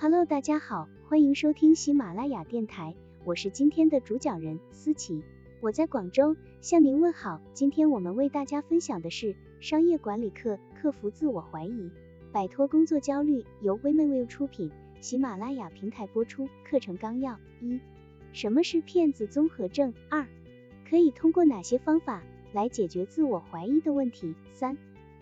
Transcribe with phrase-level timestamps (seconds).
[0.00, 5.24] Hello，大家好，欢迎收听喜马拉雅电台，我是今天的主讲人思琪，
[5.60, 7.40] 我在广州向您问好。
[7.52, 11.90] 今天我们为大家分享的是商业管理课，克服自我怀疑，
[12.30, 14.70] 摆脱工作焦虑，由 Women Will 出品，
[15.00, 16.48] 喜马拉雅平台播出。
[16.64, 17.80] 课程纲要：一、
[18.32, 19.92] 什么是骗子综合症？
[20.08, 20.24] 二、
[20.88, 22.22] 可以通过哪些方法
[22.52, 24.36] 来解决自我怀疑的问题？
[24.52, 24.78] 三、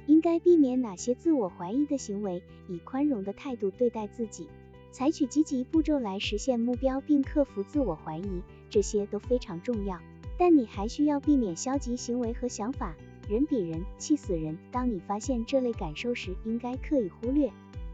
[0.06, 4.48] 应该避免哪些自我怀疑的行为，以宽容的态度对待自己，
[4.90, 10.00] 采取积极步骤来实现目标并克服自我怀疑，这些都非常重要。
[10.38, 12.94] 但你还需要避免消极行为和想法，
[13.28, 14.58] 人比人气死人。
[14.70, 17.50] 当你发现这类感受时，应该刻意忽略，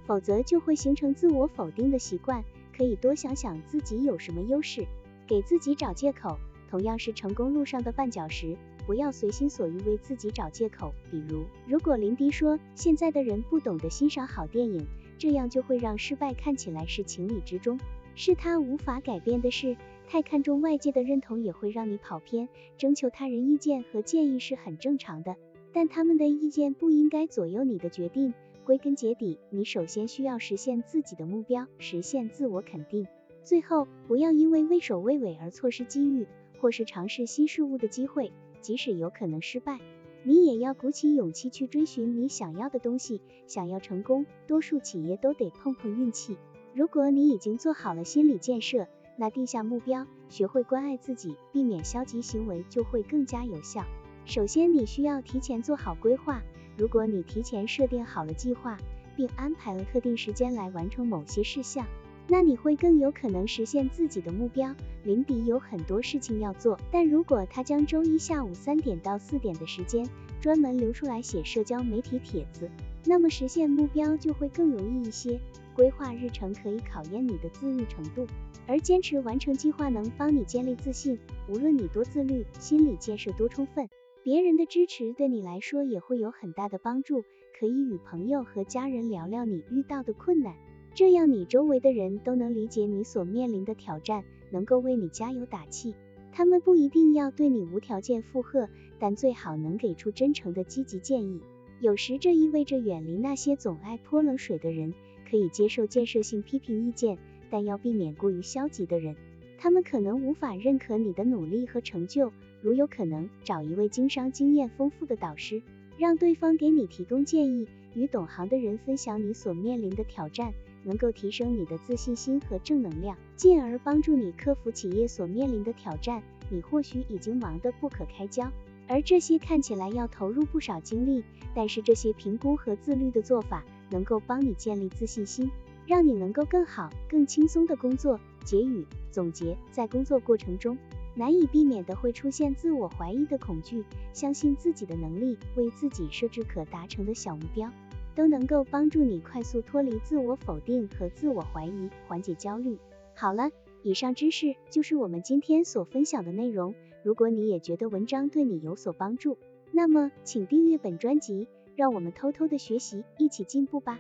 [0.06, 2.44] 否则就会形成自我否定的习惯。
[2.77, 4.86] 可以多想想自己有什么优势，
[5.27, 6.38] 给自己找借口。
[6.69, 8.56] 同样是成功路上的绊脚石。
[8.86, 14.86] 不要随心所欲为自己找借口，比如，如果林迪说现在的人不懂得欣赏好电影，
[15.18, 17.78] 这样就会让失败看起来是情理之中，
[18.14, 19.77] 是他无法改变的事。
[20.08, 25.36] 太看重外界的认同也会让你跑偏，征求他人意见和建议是很正常的，
[25.72, 28.34] 但他们的意见不应该左右你的决定。
[28.64, 33.06] 归根结底，你首先需要实现自己的目标，实现自我肯定。
[33.42, 36.27] 最后，不要因为畏首畏尾而错失机遇，
[36.60, 38.33] 或是尝试新事物的机会。
[38.62, 39.80] 即使有可能失败，
[40.22, 43.20] 你也要鼓起勇气去追寻你想要的东西。
[43.46, 46.38] 想要成功，多数企业都得碰碰运气。
[46.74, 48.86] 如果你已经做好了心理建设，
[49.19, 53.84] 那定下目标，学会关爱自己，避免消极行为就会更加有效。
[54.24, 56.41] 首先，你需要提前做好规划。
[56.78, 58.78] 如果你提前设定好了计划，
[59.16, 61.84] 并安排了特定时间来完成某些事项。
[62.33, 64.75] 那你会更有可能实现自己的目标。
[65.05, 70.08] 林迪有很多事情要做，但如果他将周一下午三点到四点的时间
[70.41, 72.70] 专门留出来写社交媒体帖子，
[73.05, 75.38] 那么实现目标就会更容易一些。
[75.75, 78.27] 规划日程可以考验你的自律程度，
[78.66, 81.19] 而坚持完成计划能帮你建立自信。
[81.50, 83.91] 无论你多自律，心理建设多充分，
[84.22, 87.25] 别人的支持对你来说也会有很大的帮助。
[87.60, 90.54] 可以与朋友和家人聊聊你遇到的困难。
[90.94, 95.94] 这样，你周围的人都能理解你所面临的挑战，能够为你加油打气。
[96.32, 101.41] 他们不一定要对你无条件附和，但最好能给出真诚的积极建议。
[101.81, 104.92] 有时这意味着远离那些总爱泼冷水的人，
[105.31, 107.19] 可以接受建设性批评意见，
[107.50, 109.16] 但要避免过于消极的人。
[109.58, 112.32] 他们可能无法认可你的努力和成就。
[112.60, 115.62] 如有可能，找一位经商经验丰富的导师，
[115.97, 120.52] 让对方给你提供建议，与懂行的人分享你所面临的挑战。
[120.84, 126.22] 能够提升你的自信心和正能量，进而帮助你克服企业所面临的挑战。
[126.50, 128.50] 你或许已经忙得不可开交，
[128.87, 135.50] 而这些看起来要投入不少精力，但是这些评估和自律的做法能够帮你建立自信心，
[135.87, 138.20] 让你能够更好、更轻松的工作。
[138.44, 140.76] 结语总结：在工作过程中，
[141.14, 147.70] 难以避免的会出现自我怀疑的恐惧，相信自己的能力，为自己设置可达成的小目标。
[148.15, 152.78] 都能够帮助你快速脱离自我否定和自我怀疑，缓解焦虑。
[153.15, 153.50] 好了，
[153.83, 156.75] 以上知识就是我们今天所分享的内容。
[157.05, 159.37] 如果你也觉得文章对你有所帮助，
[159.71, 163.99] 那么请订阅本专辑，让我们偷偷的学习，一起进步吧。